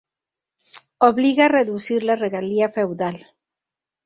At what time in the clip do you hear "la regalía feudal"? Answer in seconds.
2.03-3.27